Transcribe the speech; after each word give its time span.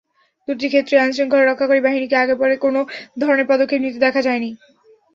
দুটি 0.47 0.67
ক্ষেত্রেই 0.69 1.01
আইনশৃঙ্খলা 1.01 1.43
রক্ষাকারী 1.45 1.81
বাহিনীকে 1.83 2.15
আগে-পরে 2.17 2.55
কোনো 2.65 2.79
ধরনের 3.17 3.49
পদক্ষেপ 3.51 3.79
নিতে 3.81 3.99
দেখা 4.05 4.21
যায়নি। 4.27 4.49